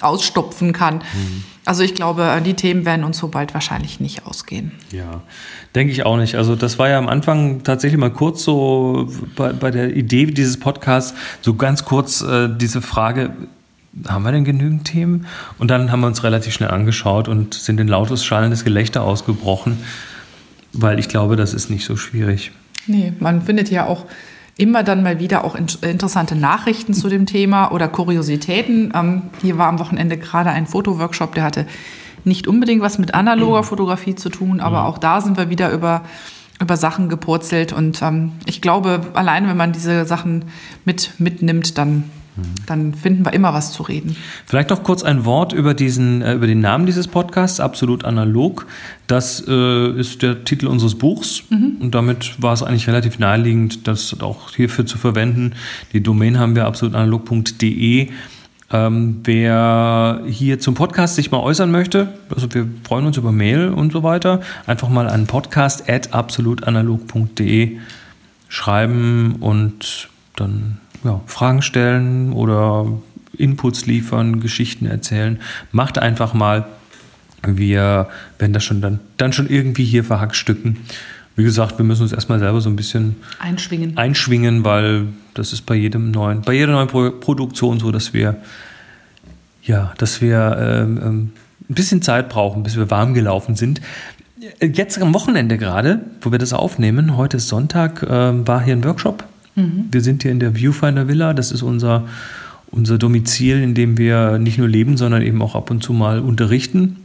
ausstopfen 0.00 0.72
kann. 0.72 0.96
Mhm. 0.96 1.44
Also 1.66 1.82
ich 1.82 1.94
glaube, 1.94 2.24
äh, 2.24 2.40
die 2.40 2.54
Themen 2.54 2.86
werden 2.86 3.04
uns 3.04 3.18
so 3.18 3.28
bald 3.28 3.52
wahrscheinlich 3.52 4.00
nicht 4.00 4.24
ausgehen. 4.24 4.72
Ja, 4.90 5.20
denke 5.74 5.92
ich 5.92 6.06
auch 6.06 6.16
nicht. 6.16 6.36
Also 6.36 6.56
das 6.56 6.78
war 6.78 6.88
ja 6.88 6.96
am 6.96 7.08
Anfang 7.08 7.62
tatsächlich 7.62 8.00
mal 8.00 8.12
kurz 8.12 8.42
so 8.42 9.12
bei, 9.36 9.52
bei 9.52 9.70
der 9.70 9.94
Idee 9.94 10.26
dieses 10.26 10.58
Podcasts, 10.58 11.14
so 11.42 11.54
ganz 11.54 11.84
kurz 11.84 12.22
äh, 12.22 12.48
diese 12.48 12.80
Frage, 12.80 13.32
haben 14.06 14.24
wir 14.24 14.32
denn 14.32 14.44
genügend 14.44 14.84
Themen? 14.84 15.26
Und 15.58 15.70
dann 15.70 15.90
haben 15.90 16.00
wir 16.00 16.06
uns 16.06 16.22
relativ 16.22 16.52
schnell 16.52 16.70
angeschaut 16.70 17.28
und 17.28 17.54
sind 17.54 17.80
in 17.80 17.88
lautes, 17.88 18.24
schallendes 18.24 18.64
Gelächter 18.64 19.02
ausgebrochen, 19.02 19.78
weil 20.72 20.98
ich 20.98 21.08
glaube, 21.08 21.36
das 21.36 21.54
ist 21.54 21.70
nicht 21.70 21.84
so 21.84 21.96
schwierig. 21.96 22.52
Nee, 22.86 23.12
man 23.18 23.42
findet 23.42 23.70
ja 23.70 23.86
auch 23.86 24.06
immer 24.56 24.82
dann 24.82 25.02
mal 25.02 25.20
wieder 25.20 25.44
auch 25.44 25.54
interessante 25.54 26.34
Nachrichten 26.34 26.92
zu 26.92 27.08
dem 27.08 27.26
Thema 27.26 27.70
oder 27.70 27.88
Kuriositäten. 27.88 28.92
Ähm, 28.94 29.22
hier 29.40 29.56
war 29.56 29.68
am 29.68 29.78
Wochenende 29.78 30.18
gerade 30.18 30.50
ein 30.50 30.66
Fotoworkshop, 30.66 31.34
der 31.34 31.44
hatte 31.44 31.66
nicht 32.24 32.48
unbedingt 32.48 32.82
was 32.82 32.98
mit 32.98 33.14
analoger 33.14 33.62
Fotografie 33.62 34.16
zu 34.16 34.28
tun, 34.28 34.60
aber 34.60 34.86
auch 34.86 34.98
da 34.98 35.20
sind 35.20 35.36
wir 35.36 35.48
wieder 35.48 35.70
über 35.70 36.02
über 36.60 36.76
Sachen 36.76 37.08
gepurzelt 37.08 37.72
und 37.72 38.02
ähm, 38.02 38.32
ich 38.44 38.60
glaube, 38.60 39.00
allein 39.14 39.46
wenn 39.46 39.56
man 39.56 39.70
diese 39.70 40.04
Sachen 40.04 40.46
mit 40.84 41.12
mitnimmt, 41.18 41.78
dann 41.78 42.10
dann 42.66 42.94
finden 42.94 43.24
wir 43.24 43.32
immer 43.32 43.54
was 43.54 43.72
zu 43.72 43.82
reden. 43.82 44.16
Vielleicht 44.46 44.70
noch 44.70 44.82
kurz 44.82 45.02
ein 45.02 45.24
Wort 45.24 45.52
über, 45.52 45.74
diesen, 45.74 46.22
äh, 46.22 46.34
über 46.34 46.46
den 46.46 46.60
Namen 46.60 46.86
dieses 46.86 47.08
Podcasts, 47.08 47.60
Absolut 47.60 48.04
Analog. 48.04 48.66
Das 49.06 49.44
äh, 49.46 49.90
ist 49.98 50.22
der 50.22 50.44
Titel 50.44 50.66
unseres 50.66 50.96
Buchs 50.96 51.42
mhm. 51.50 51.76
und 51.80 51.94
damit 51.94 52.42
war 52.42 52.52
es 52.52 52.62
eigentlich 52.62 52.88
relativ 52.88 53.18
naheliegend, 53.18 53.88
das 53.88 54.20
auch 54.20 54.54
hierfür 54.54 54.86
zu 54.86 54.98
verwenden. 54.98 55.52
Die 55.92 56.02
Domain 56.02 56.38
haben 56.38 56.54
wir 56.54 56.66
absolutanalog.de. 56.66 58.10
Ähm, 58.70 59.20
wer 59.24 60.20
hier 60.26 60.58
zum 60.58 60.74
Podcast 60.74 61.14
sich 61.14 61.30
mal 61.30 61.40
äußern 61.40 61.70
möchte, 61.70 62.12
also 62.34 62.52
wir 62.52 62.68
freuen 62.84 63.06
uns 63.06 63.16
über 63.16 63.32
Mail 63.32 63.70
und 63.70 63.92
so 63.92 64.02
weiter, 64.02 64.42
einfach 64.66 64.90
mal 64.90 65.08
an 65.08 65.26
podcast.absolutanalog.de 65.26 67.78
schreiben 68.48 69.36
und 69.40 70.10
dann 70.36 70.76
ja, 71.04 71.20
Fragen 71.26 71.62
stellen 71.62 72.32
oder 72.32 72.86
Inputs 73.36 73.86
liefern, 73.86 74.40
Geschichten 74.40 74.86
erzählen. 74.86 75.40
Macht 75.72 75.98
einfach 75.98 76.34
mal. 76.34 76.66
Wir 77.46 78.08
werden 78.38 78.52
das 78.52 78.64
schon 78.64 78.80
dann, 78.80 79.00
dann 79.16 79.32
schon 79.32 79.48
irgendwie 79.48 79.84
hier 79.84 80.02
verhackstücken. 80.02 80.78
Wie 81.36 81.44
gesagt, 81.44 81.78
wir 81.78 81.84
müssen 81.84 82.02
uns 82.02 82.12
erstmal 82.12 82.40
selber 82.40 82.60
so 82.60 82.68
ein 82.68 82.74
bisschen 82.74 83.14
einschwingen. 83.38 83.96
einschwingen, 83.96 84.64
weil 84.64 85.06
das 85.34 85.52
ist 85.52 85.66
bei 85.66 85.76
jedem 85.76 86.10
neuen, 86.10 86.42
bei 86.42 86.52
jeder 86.52 86.72
neuen 86.72 86.88
Pro 86.88 87.12
Produktion 87.12 87.78
so, 87.78 87.92
dass 87.92 88.12
wir 88.12 88.38
ja, 89.62 89.92
dass 89.98 90.20
wir 90.20 90.56
ähm, 90.58 91.00
ähm, 91.00 91.30
ein 91.70 91.74
bisschen 91.74 92.02
Zeit 92.02 92.28
brauchen, 92.28 92.64
bis 92.64 92.76
wir 92.76 92.90
warm 92.90 93.14
gelaufen 93.14 93.54
sind. 93.54 93.80
Jetzt 94.60 95.00
am 95.00 95.14
Wochenende 95.14 95.58
gerade, 95.58 96.00
wo 96.22 96.32
wir 96.32 96.38
das 96.38 96.52
aufnehmen, 96.52 97.16
heute 97.16 97.36
ist 97.36 97.48
Sonntag, 97.48 98.02
äh, 98.02 98.46
war 98.46 98.62
hier 98.62 98.74
ein 98.74 98.82
Workshop 98.82 99.24
Mhm. 99.58 99.88
Wir 99.90 100.00
sind 100.00 100.22
hier 100.22 100.32
in 100.32 100.40
der 100.40 100.54
Viewfinder 100.54 101.08
Villa. 101.08 101.34
Das 101.34 101.52
ist 101.52 101.62
unser, 101.62 102.06
unser 102.70 102.98
Domizil, 102.98 103.60
in 103.60 103.74
dem 103.74 103.98
wir 103.98 104.38
nicht 104.38 104.58
nur 104.58 104.68
leben, 104.68 104.96
sondern 104.96 105.22
eben 105.22 105.42
auch 105.42 105.54
ab 105.54 105.70
und 105.70 105.82
zu 105.82 105.92
mal 105.92 106.20
unterrichten. 106.20 106.96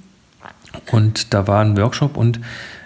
Und 0.91 1.33
da 1.33 1.47
war 1.47 1.63
ein 1.63 1.77
Workshop 1.77 2.17
und 2.17 2.39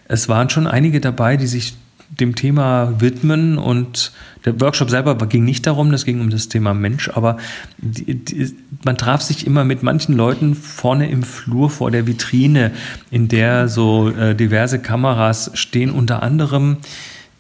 es 0.08 0.30
waren 0.30 0.50
schon 0.50 0.68
einige 0.68 1.02
dabei, 1.02 1.38
die 1.38 1.48
sich 1.48 1.76
dem 2.10 2.36
Thema 2.36 3.00
widmen 3.00 3.58
und 3.58 4.14
der 4.46 4.60
Workshop 4.62 4.90
selber 4.90 5.16
ging 5.28 5.44
nicht 5.44 5.68
darum, 5.68 5.92
das 5.92 6.06
ging 6.06 6.22
um 6.22 6.30
das 6.30 6.48
Thema 6.48 6.74
Mensch, 6.74 7.10
aber 7.10 7.38
die, 7.78 8.16
die, 8.16 8.56
man 8.86 8.98
traf 8.98 9.22
sich 9.22 9.46
immer 9.46 9.66
mit 9.66 9.84
manchen 9.84 10.16
Leuten 10.16 10.56
vorne 10.56 11.10
im 11.10 11.24
Flur 11.24 11.70
vor 11.70 11.92
der 11.92 12.08
Vitrine, 12.08 12.72
in 13.12 13.28
der 13.28 13.68
so 13.68 14.10
äh, 14.10 14.36
diverse 14.36 14.80
Kameras 14.80 15.52
stehen, 15.56 15.92
unter 15.92 16.24
anderem 16.24 16.78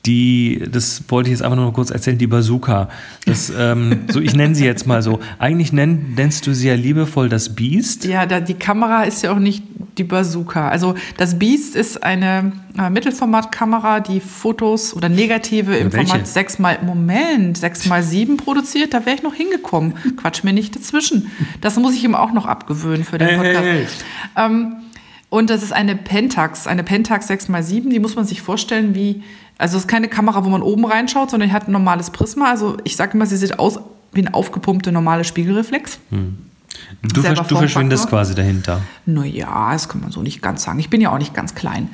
die, 0.07 0.63
das 0.71 1.03
wollte 1.09 1.29
ich 1.29 1.33
jetzt 1.33 1.43
einfach 1.43 1.57
nur 1.57 1.73
kurz 1.73 1.91
erzählen, 1.91 2.17
die 2.17 2.27
Bazooka. 2.27 2.89
Das, 3.25 3.51
ähm, 3.55 4.05
so, 4.07 4.21
ich 4.21 4.33
nenne 4.33 4.55
sie 4.55 4.65
jetzt 4.65 4.87
mal 4.87 5.01
so. 5.01 5.19
Eigentlich 5.37 5.73
nenn, 5.73 6.13
nennst 6.15 6.47
du 6.47 6.53
sie 6.53 6.69
ja 6.69 6.75
liebevoll 6.75 7.29
das 7.29 7.53
Beast. 7.53 8.05
Ja, 8.05 8.25
da, 8.25 8.39
die 8.39 8.53
Kamera 8.53 9.03
ist 9.03 9.23
ja 9.23 9.33
auch 9.33 9.39
nicht 9.39 9.63
die 9.97 10.03
Bazooka. 10.03 10.69
Also 10.69 10.95
das 11.17 11.37
Beast 11.37 11.75
ist 11.75 12.03
eine 12.03 12.53
äh, 12.77 12.89
Mittelformatkamera, 12.89 13.99
die 13.99 14.19
Fotos 14.19 14.95
oder 14.95 15.09
Negative 15.09 15.75
im 15.75 15.91
Welche? 15.91 16.07
Format 16.07 16.27
6 16.27 16.59
mal 16.59 16.79
Moment, 16.83 17.57
6 17.57 17.87
mal 17.87 18.01
7 18.01 18.37
produziert. 18.37 18.93
Da 18.93 19.05
wäre 19.05 19.17
ich 19.17 19.23
noch 19.23 19.33
hingekommen. 19.33 19.93
Quatsch 20.15 20.43
mir 20.43 20.53
nicht 20.53 20.75
dazwischen. 20.75 21.31
Das 21.61 21.77
muss 21.77 21.93
ich 21.93 22.03
ihm 22.03 22.15
auch 22.15 22.31
noch 22.31 22.45
abgewöhnen 22.45 23.03
für 23.03 23.17
den 23.17 23.37
Podcast. 23.37 23.65
Hey, 23.65 23.85
hey, 23.85 23.87
hey. 24.35 24.45
Ähm, 24.45 24.75
und 25.29 25.49
das 25.49 25.63
ist 25.63 25.73
eine 25.73 25.95
Pentax, 25.95 26.67
eine 26.67 26.83
Pentax 26.83 27.29
6x7, 27.29 27.89
die 27.89 27.99
muss 27.99 28.15
man 28.15 28.25
sich 28.25 28.41
vorstellen 28.41 28.95
wie 28.95 29.23
also 29.57 29.77
es 29.77 29.83
ist 29.83 29.87
keine 29.87 30.07
Kamera, 30.07 30.45
wo 30.45 30.49
man 30.49 30.61
oben 30.61 30.85
reinschaut, 30.85 31.31
sondern 31.31 31.49
die 31.49 31.55
hat 31.55 31.67
ein 31.67 31.71
normales 31.71 32.11
Prisma. 32.11 32.49
Also 32.49 32.77
ich 32.83 32.95
sage 32.95 33.13
immer, 33.13 33.25
sie 33.25 33.37
sieht 33.37 33.57
aus 33.57 33.79
wie 34.13 34.21
eine 34.21 34.33
aufgepumpte 34.33 34.91
normale 34.91 35.23
Spiegelreflex. 35.23 35.99
Hm. 36.11 36.37
Du, 37.01 37.21
ver 37.21 37.33
du 37.33 37.55
verschwindest 37.55 38.07
quasi 38.07 38.35
dahinter. 38.35 38.81
Naja, 39.05 39.71
das 39.73 39.89
kann 39.89 40.01
man 40.01 40.11
so 40.11 40.21
nicht 40.21 40.41
ganz 40.41 40.63
sagen. 40.63 40.79
Ich 40.79 40.89
bin 40.89 41.01
ja 41.01 41.11
auch 41.11 41.17
nicht 41.17 41.33
ganz 41.33 41.55
klein. 41.55 41.89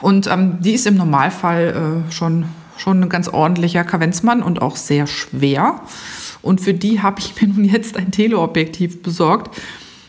Und 0.00 0.26
ähm, 0.26 0.58
die 0.60 0.72
ist 0.72 0.86
im 0.86 0.96
Normalfall 0.96 2.04
äh, 2.08 2.12
schon, 2.12 2.44
schon 2.76 3.02
ein 3.02 3.08
ganz 3.08 3.28
ordentlicher 3.28 3.84
Kavenzmann 3.84 4.42
und 4.42 4.60
auch 4.60 4.76
sehr 4.76 5.06
schwer. 5.06 5.80
Und 6.42 6.60
für 6.60 6.74
die 6.74 7.00
habe 7.00 7.20
ich 7.20 7.40
mir 7.40 7.48
nun 7.54 7.64
jetzt 7.64 7.96
ein 7.96 8.10
Teleobjektiv 8.10 9.02
besorgt, 9.02 9.58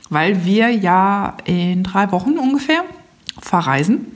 weil 0.09 0.45
wir 0.45 0.69
ja 0.69 1.37
in 1.45 1.83
drei 1.83 2.11
Wochen 2.11 2.37
ungefähr 2.37 2.83
verreisen 3.39 4.07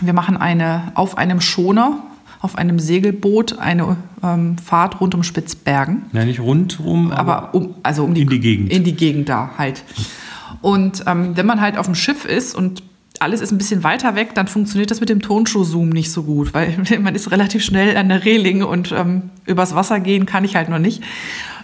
wir 0.00 0.12
machen 0.12 0.36
eine 0.36 0.92
auf 0.94 1.18
einem 1.18 1.40
Schoner, 1.40 2.02
auf 2.40 2.56
einem 2.56 2.78
Segelboot 2.78 3.58
eine 3.58 3.96
ähm, 4.22 4.58
Fahrt 4.58 5.00
rund 5.00 5.14
um 5.14 5.22
Spitzbergen. 5.22 6.04
Ja, 6.12 6.24
nicht 6.24 6.40
rundum, 6.40 7.12
aber 7.12 7.54
um, 7.54 7.74
also 7.82 8.04
um 8.04 8.14
die, 8.14 8.22
in 8.22 8.28
die 8.28 8.40
Gegend. 8.40 8.72
In 8.72 8.84
die 8.84 8.96
Gegend 8.96 9.28
da 9.28 9.50
halt. 9.58 9.84
Und 10.60 11.04
ähm, 11.06 11.36
wenn 11.36 11.46
man 11.46 11.60
halt 11.60 11.78
auf 11.78 11.86
dem 11.86 11.94
Schiff 11.94 12.24
ist 12.24 12.54
und 12.54 12.82
alles 13.18 13.40
ist 13.40 13.52
ein 13.52 13.58
bisschen 13.58 13.84
weiter 13.84 14.14
weg, 14.16 14.34
dann 14.34 14.48
funktioniert 14.48 14.90
das 14.90 15.00
mit 15.00 15.08
dem 15.08 15.20
Tonschuh-Zoom 15.20 15.90
nicht 15.90 16.10
so 16.10 16.24
gut, 16.24 16.54
weil 16.54 16.76
man 17.00 17.14
ist 17.14 17.30
relativ 17.30 17.64
schnell 17.64 17.96
an 17.96 18.08
der 18.08 18.24
Reling 18.24 18.64
und 18.64 18.92
ähm, 18.92 19.30
übers 19.46 19.74
Wasser 19.74 20.00
gehen 20.00 20.26
kann 20.26 20.44
ich 20.44 20.56
halt 20.56 20.68
noch 20.68 20.78
nicht. 20.78 21.02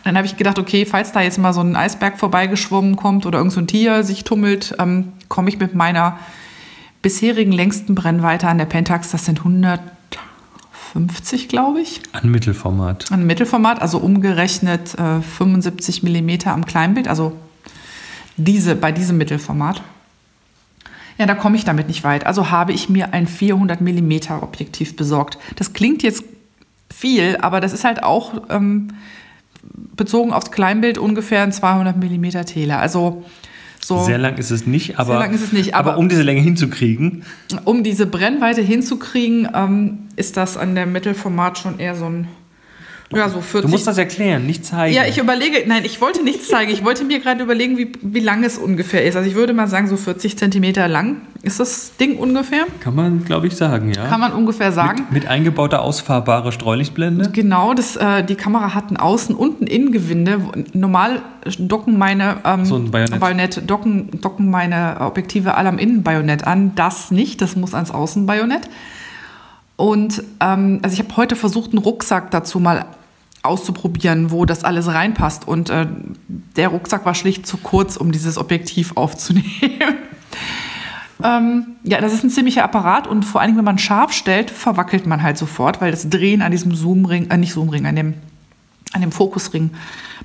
Dann 0.09 0.17
habe 0.17 0.27
ich 0.27 0.37
gedacht, 0.39 0.59
okay, 0.59 0.87
falls 0.87 1.13
da 1.13 1.21
jetzt 1.21 1.37
mal 1.37 1.53
so 1.53 1.61
ein 1.61 1.77
Eisberg 1.77 2.19
vorbeigeschwommen 2.19 2.97
kommt 2.97 3.27
oder 3.27 3.41
irgend 3.41 3.53
so 3.53 3.61
ein 3.61 3.67
Tier 3.67 4.05
sich 4.05 4.25
tummelt, 4.25 4.75
ähm, 4.79 5.13
komme 5.29 5.51
ich 5.51 5.59
mit 5.59 5.75
meiner 5.75 6.19
bisherigen 7.03 7.53
längsten 7.53 7.95
Brennweite 7.95 8.49
an 8.49 8.57
der 8.57 8.65
Pentax, 8.65 9.11
das 9.11 9.27
sind 9.27 9.41
150, 9.41 11.51
glaube 11.51 11.83
ich. 11.83 12.01
An 12.13 12.31
Mittelformat. 12.31 13.13
An 13.13 13.27
Mittelformat, 13.27 13.83
also 13.83 13.99
umgerechnet 13.99 14.99
äh, 14.99 15.21
75 15.21 16.03
Millimeter 16.03 16.55
am 16.55 16.65
Kleinbild, 16.65 17.07
also 17.07 17.35
diese, 18.39 18.77
bei 18.77 18.93
diesem 18.93 19.19
Mittelformat. 19.19 19.83
Ja, 21.19 21.27
da 21.27 21.35
komme 21.35 21.59
ich 21.59 21.67
damit 21.67 21.89
nicht 21.89 22.03
weit. 22.03 22.25
Also 22.25 22.51
habe 22.51 22.73
ich 22.73 22.89
mir 22.89 23.13
ein 23.13 23.27
400 23.27 23.83
Millimeter 23.83 24.43
Objektiv 24.43 24.97
besorgt. 24.97 25.37
Das 25.57 25.75
klingt 25.75 26.03
jetzt 26.03 26.25
viel, 26.89 27.37
aber 27.43 27.61
das 27.61 27.75
ist 27.75 27.85
halt 27.85 28.03
auch 28.03 28.49
ähm, 28.49 28.95
bezogen 29.97 30.33
aufs 30.33 30.51
Kleinbild 30.51 30.99
ungefähr 30.99 31.43
ein 31.43 31.53
200 31.53 31.97
Millimeter 31.97 32.45
Tele. 32.45 32.77
Also 32.79 33.25
so, 33.81 34.05
sehr 34.05 34.19
lang 34.19 34.37
ist 34.37 34.51
es 34.51 34.67
nicht, 34.67 34.99
aber, 34.99 35.25
es 35.31 35.53
nicht, 35.53 35.75
aber, 35.75 35.93
aber 35.93 35.99
um 35.99 36.09
diese 36.09 36.23
Länge 36.23 36.41
hinzukriegen. 36.41 37.25
Um 37.65 37.83
diese 37.83 38.07
Brennweite 38.07 38.61
hinzukriegen, 38.61 39.49
ähm, 39.55 39.99
ist 40.17 40.37
das 40.37 40.57
an 40.57 40.75
der 40.75 40.87
Mittelformat 40.87 41.59
schon 41.59 41.79
eher 41.79 41.95
so 41.95 42.07
ein 42.07 42.29
ja, 43.15 43.29
so 43.29 43.41
40. 43.41 43.63
Du 43.63 43.69
musst 43.69 43.87
das 43.87 43.97
erklären, 43.97 44.45
nicht 44.45 44.67
zeigen. 44.67 44.95
Ja, 44.95 45.05
ich 45.07 45.17
überlege, 45.17 45.65
nein, 45.67 45.83
ich 45.85 46.01
wollte 46.01 46.23
nichts 46.23 46.49
zeigen. 46.49 46.71
Ich 46.71 46.85
wollte 46.85 47.05
mir 47.05 47.21
gerade 47.21 47.43
überlegen, 47.43 47.79
wie, 47.79 47.93
wie 48.03 48.21
lang 48.21 48.45
es 48.45 48.59
ungefähr 48.59 49.05
ist. 49.05 49.17
Also 49.17 49.29
ich 49.29 49.35
würde 49.35 49.55
mal 49.55 49.67
sagen, 49.67 49.89
so 49.89 49.97
40 49.97 50.37
Zentimeter 50.37 50.89
lang 50.89 51.23
ist 51.43 51.59
das 51.59 51.97
Ding 51.97 52.19
ungefähr. 52.19 52.67
Kann 52.81 52.95
man, 52.95 53.25
glaube 53.25 53.47
ich, 53.47 53.57
sagen, 53.57 53.93
ja. 53.95 54.07
Kann 54.09 54.21
man 54.21 54.33
ungefähr 54.33 54.73
sagen. 54.73 55.05
Mit, 55.05 55.23
mit 55.23 55.27
eingebauter 55.27 55.81
ausfahrbare 55.81 56.53
Streulichtblende? 56.53 57.31
Genau, 57.33 57.73
das, 57.73 57.97
äh, 57.97 58.25
die 58.25 58.35
Kamera 58.35 58.75
hat 58.75 58.91
ein 58.91 58.99
Außen- 58.99 59.35
und 59.35 59.63
ein 59.63 59.67
Innengewinde. 59.67 60.41
Normal 60.75 61.23
docken 61.59 61.97
meine 61.97 62.37
ähm, 62.45 62.67
so 62.67 62.77
ein 62.77 62.91
Bajonett. 62.91 63.21
Bajonett, 63.21 63.71
docken, 63.71 64.21
docken 64.21 64.51
meine 64.51 64.97
Objektive 65.01 65.55
alle 65.55 65.71
am 65.71 65.79
Innenbajonett 65.79 66.47
an. 66.47 66.73
Das 66.75 67.11
nicht, 67.11 67.41
das 67.41 67.57
muss 67.57 67.73
ans 67.73 67.91
Außenbajonett. 67.91 68.69
Und 69.77 70.25
ähm, 70.41 70.81
also 70.83 70.93
ich 70.93 70.99
habe 70.99 71.17
heute 71.17 71.37
versucht, 71.37 71.71
einen 71.71 71.79
Rucksack 71.79 72.33
dazu 72.33 72.59
mal 72.59 72.85
auszuprobieren, 73.43 74.31
wo 74.31 74.45
das 74.45 74.65
alles 74.65 74.89
reinpasst. 74.89 75.47
Und 75.47 75.71
äh, 75.71 75.87
der 76.57 76.69
Rucksack 76.69 77.05
war 77.05 77.15
schlicht 77.15 77.47
zu 77.47 77.57
kurz, 77.57 77.97
um 77.97 78.13
dieses 78.13 78.39
Objektiv 78.39 78.97
aufzunehmen. 78.97 79.47
ähm, 81.25 81.67
ja, 81.85 82.01
das 82.01 82.13
ist 82.13 82.25
ein 82.25 82.31
ziemlicher 82.31 82.65
Apparat 82.65 83.07
und 83.07 83.25
vor 83.25 83.41
allem, 83.41 83.57
wenn 83.57 83.65
man 83.65 83.79
scharf 83.79 84.13
stellt, 84.13 84.51
verwackelt 84.51 85.07
man 85.07 85.23
halt 85.23 85.39
sofort, 85.39 85.81
weil 85.81 85.91
das 85.91 86.09
Drehen 86.09 86.43
an 86.43 86.51
diesem 86.51 86.75
Zoomring, 86.75 87.31
äh, 87.31 87.37
nicht 87.37 87.53
Zoomring, 87.53 87.87
an 87.87 87.97
dem, 87.97 88.15
an 88.93 89.01
dem 89.03 89.13
Fokusring 89.13 89.71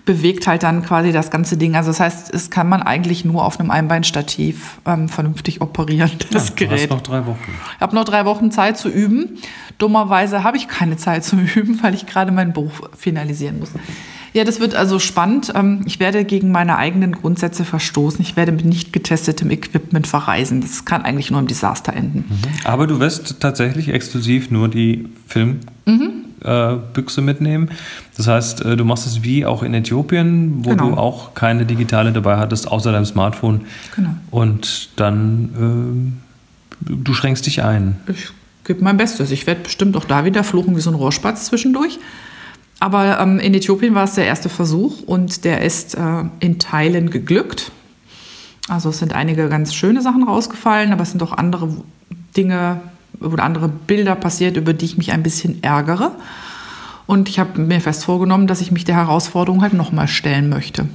bewegt 0.05 0.47
halt 0.47 0.63
dann 0.63 0.83
quasi 0.83 1.11
das 1.11 1.31
ganze 1.31 1.57
Ding. 1.57 1.75
Also 1.75 1.89
das 1.89 1.99
heißt, 1.99 2.33
es 2.33 2.49
kann 2.49 2.67
man 2.67 2.81
eigentlich 2.81 3.25
nur 3.25 3.45
auf 3.45 3.59
einem 3.59 3.71
Einbeinstativ 3.71 4.79
ähm, 4.85 5.09
vernünftig 5.09 5.61
operieren, 5.61 6.11
das 6.31 6.49
ja, 6.49 6.55
Gerät. 6.55 6.71
Du 6.71 6.83
hast 6.83 6.89
noch 6.89 7.01
drei 7.01 7.25
Wochen. 7.25 7.51
Ich 7.75 7.81
habe 7.81 7.95
noch 7.95 8.05
drei 8.05 8.25
Wochen 8.25 8.51
Zeit 8.51 8.77
zu 8.77 8.89
üben. 8.89 9.37
Dummerweise 9.77 10.43
habe 10.43 10.57
ich 10.57 10.67
keine 10.67 10.97
Zeit 10.97 11.23
zum 11.23 11.39
Üben, 11.55 11.81
weil 11.83 11.93
ich 11.93 12.05
gerade 12.05 12.31
meinen 12.31 12.53
Beruf 12.53 12.81
finalisieren 12.97 13.59
muss. 13.59 13.71
Ja, 14.33 14.43
das 14.43 14.59
wird 14.59 14.73
also 14.73 14.97
spannend. 14.97 15.53
Ähm, 15.55 15.83
ich 15.85 15.99
werde 15.99 16.25
gegen 16.25 16.51
meine 16.51 16.77
eigenen 16.77 17.11
Grundsätze 17.13 17.65
verstoßen. 17.65 18.19
Ich 18.21 18.35
werde 18.35 18.51
mit 18.51 18.65
nicht 18.65 18.91
getestetem 18.91 19.51
Equipment 19.51 20.07
verreisen. 20.07 20.61
Das 20.61 20.85
kann 20.85 21.03
eigentlich 21.03 21.29
nur 21.29 21.39
im 21.39 21.47
Desaster 21.47 21.93
enden. 21.93 22.25
Mhm. 22.29 22.65
Aber 22.65 22.87
du 22.87 22.99
wirst 22.99 23.39
tatsächlich 23.39 23.89
exklusiv 23.89 24.49
nur 24.49 24.69
die 24.69 25.07
Filmbüchse 25.27 25.67
mhm. 25.85 26.22
Mitnehmen. 27.21 27.69
Das 28.17 28.27
heißt, 28.27 28.65
äh, 28.65 28.75
du 28.75 28.85
machst 28.85 29.07
es 29.07 29.23
wie 29.23 29.45
auch 29.45 29.63
in 29.63 29.73
Äthiopien, 29.73 30.65
wo 30.65 30.69
genau. 30.71 30.89
du 30.89 30.97
auch 30.97 31.33
keine 31.33 31.65
digitale 31.65 32.11
dabei 32.11 32.37
hattest, 32.37 32.67
außer 32.67 32.91
deinem 32.91 33.05
Smartphone. 33.05 33.61
Genau. 33.95 34.09
Und 34.31 34.89
dann, 34.99 36.13
äh, 36.85 36.93
du 36.93 37.13
schränkst 37.13 37.45
dich 37.45 37.63
ein. 37.63 37.97
Ich 38.07 38.29
gebe 38.65 38.83
mein 38.83 38.97
Bestes. 38.97 39.31
Ich 39.31 39.47
werde 39.47 39.61
bestimmt 39.61 39.95
auch 39.97 40.05
da 40.05 40.25
wieder 40.25 40.43
fluchen 40.43 40.75
wie 40.75 40.81
so 40.81 40.91
ein 40.91 40.95
Rohrspatz 40.95 41.45
zwischendurch. 41.45 41.99
Aber 42.79 43.19
ähm, 43.19 43.39
in 43.39 43.53
Äthiopien 43.53 43.95
war 43.95 44.03
es 44.03 44.15
der 44.15 44.25
erste 44.25 44.49
Versuch 44.49 45.01
und 45.03 45.45
der 45.45 45.61
ist 45.61 45.95
äh, 45.95 46.23
in 46.39 46.59
Teilen 46.59 47.09
geglückt. 47.09 47.71
Also 48.67 48.89
es 48.89 48.99
sind 48.99 49.13
einige 49.13 49.49
ganz 49.49 49.73
schöne 49.73 50.01
Sachen 50.01 50.23
rausgefallen, 50.23 50.91
aber 50.91 51.03
es 51.03 51.11
sind 51.11 51.21
auch 51.23 51.33
andere 51.33 51.69
Dinge 52.35 52.81
oder 53.19 53.43
andere 53.43 53.69
Bilder 53.69 54.15
passiert, 54.15 54.57
über 54.57 54.73
die 54.73 54.85
ich 54.85 54.97
mich 54.97 55.11
ein 55.11 55.23
bisschen 55.23 55.63
ärgere. 55.63 56.11
Und 57.05 57.29
ich 57.29 57.39
habe 57.39 57.59
mir 57.59 57.81
fest 57.81 58.05
vorgenommen, 58.05 58.47
dass 58.47 58.61
ich 58.61 58.71
mich 58.71 58.85
der 58.85 58.95
Herausforderung 58.95 59.61
halt 59.61 59.73
nochmal 59.73 60.07
stellen 60.07 60.49
möchte. 60.49 60.87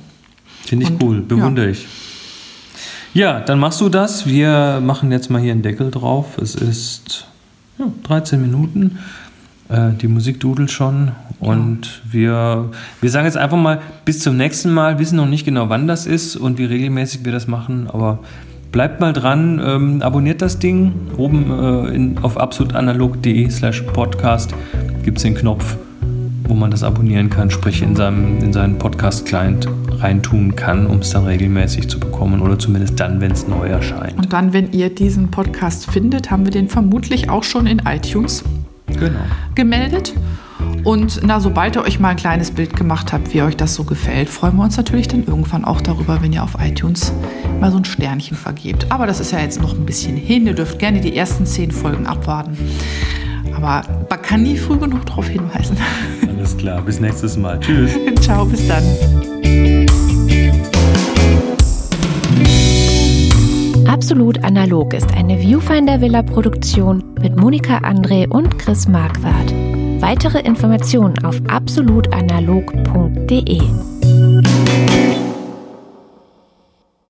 Finde 0.65 0.87
ich 0.87 0.93
und, 0.93 1.03
cool, 1.03 1.21
bewundere 1.21 1.67
ja. 1.67 1.73
ich. 1.73 1.87
Ja, 3.15 3.41
dann 3.41 3.59
machst 3.59 3.81
du 3.81 3.89
das. 3.89 4.27
Wir 4.27 4.81
machen 4.85 5.11
jetzt 5.13 5.31
mal 5.31 5.41
hier 5.41 5.53
einen 5.53 5.63
Deckel 5.63 5.91
drauf. 5.91 6.39
Es 6.39 6.55
ist 6.55 7.27
ja, 7.79 7.87
13 8.05 8.41
Minuten. 8.41 8.99
Äh, 9.69 9.93
die 10.01 10.09
Musik 10.09 10.41
dudelt 10.41 10.71
schon. 10.71 11.13
Und 11.41 11.87
ja. 11.87 12.13
wir, 12.13 12.71
wir 13.01 13.11
sagen 13.11 13.27
jetzt 13.27 13.37
einfach 13.37 13.57
mal 13.57 13.81
bis 14.05 14.21
zum 14.21 14.37
nächsten 14.37 14.73
Mal, 14.73 14.99
wissen 14.99 15.17
noch 15.17 15.27
nicht 15.27 15.45
genau, 15.45 15.69
wann 15.69 15.87
das 15.87 16.07
ist 16.07 16.37
und 16.37 16.59
wie 16.59 16.65
regelmäßig 16.65 17.25
wir 17.25 17.33
das 17.33 17.47
machen, 17.47 17.89
aber 17.89 18.19
bleibt 18.73 19.01
mal 19.01 19.13
dran, 19.13 19.61
ähm, 19.65 20.03
abonniert 20.03 20.43
das 20.43 20.59
Ding. 20.59 20.93
Oben 21.17 21.51
äh, 21.51 21.95
in, 21.95 22.19
auf 22.19 22.39
absolutanalog.de 22.39 23.49
slash 23.51 23.83
podcast 23.83 24.55
gibt 25.05 25.19
es 25.19 25.23
den 25.23 25.35
Knopf, 25.35 25.77
wo 26.45 26.55
man 26.55 26.71
das 26.71 26.83
abonnieren 26.83 27.31
kann, 27.31 27.51
sprich 27.51 27.83
in, 27.83 27.97
seinem, 27.97 28.43
in 28.43 28.53
seinen 28.53 28.79
Podcast-Client 28.79 29.69
reintun 29.99 30.55
kann, 30.55 30.87
um 30.87 30.99
es 30.99 31.11
dann 31.11 31.25
regelmäßig 31.25 31.89
zu 31.89 31.99
bekommen 31.99 32.41
oder 32.41 32.59
zumindest 32.59 33.01
dann, 33.01 33.21
wenn 33.21 33.33
es 33.33 33.49
neu 33.49 33.67
erscheint. 33.67 34.17
Und 34.17 34.33
dann, 34.33 34.53
wenn 34.53 34.73
ihr 34.73 34.95
diesen 34.95 35.31
Podcast 35.31 35.91
findet, 35.91 36.31
haben 36.31 36.45
wir 36.45 36.53
den 36.53 36.69
vermutlich 36.69 37.31
auch 37.31 37.45
schon 37.45 37.67
in 37.67 37.83
iTunes 37.87 38.45
genau. 38.87 39.21
gemeldet. 39.55 40.15
Und 40.89 41.21
na, 41.23 41.39
sobald 41.39 41.77
ihr 41.77 41.83
euch 41.83 42.01
mal 42.01 42.09
ein 42.09 42.17
kleines 42.17 42.51
Bild 42.51 42.75
gemacht 42.75 43.13
habt, 43.13 43.35
wie 43.35 43.43
euch 43.43 43.59
das 43.59 43.75
so 43.75 43.85
gefällt, 43.85 44.31
freuen 44.31 44.57
wir 44.57 44.65
uns 44.65 44.79
natürlich 44.79 45.07
dann 45.07 45.23
irgendwann 45.23 45.67
auch 45.67 45.83
darüber, 45.83 46.23
wenn 46.23 46.33
ihr 46.33 46.43
auf 46.43 46.57
iTunes 46.59 47.13
mal 47.61 47.71
so 47.71 47.77
ein 47.77 47.85
Sternchen 47.85 48.39
vergebt. 48.39 48.87
Aber 48.89 49.07
das 49.07 49.21
ist 49.21 49.31
ja 49.31 49.39
jetzt 49.39 49.61
noch 49.61 49.75
ein 49.75 49.85
bisschen 49.85 50.17
hin. 50.17 50.47
Ihr 50.47 50.55
dürft 50.55 50.79
gerne 50.79 51.03
die 51.03 51.15
ersten 51.15 51.45
zehn 51.45 51.73
Folgen 51.73 52.07
abwarten. 52.07 52.57
Aber 53.55 53.83
man 54.09 54.23
kann 54.23 54.43
nie 54.43 54.57
früh 54.57 54.79
genug 54.79 55.05
darauf 55.05 55.29
hinweisen. 55.29 55.77
Alles 56.27 56.57
klar, 56.57 56.81
bis 56.81 57.01
nächstes 57.01 57.37
Mal. 57.37 57.61
Tschüss. 57.61 57.91
Ciao, 58.23 58.47
bis 58.47 58.67
dann. 58.67 58.83
Absolut 63.87 64.43
Analog 64.43 64.95
ist 64.95 65.13
eine 65.15 65.39
Viewfinder 65.39 66.01
Villa 66.01 66.23
Produktion 66.23 67.05
mit 67.21 67.37
Monika 67.37 67.77
André 67.81 68.27
und 68.27 68.59
Chris 68.59 68.89
Marquardt. 68.89 69.68
Weitere 70.01 70.41
Informationen 70.41 71.25
auf 71.25 71.41
absolutanalog.de. 71.49 73.98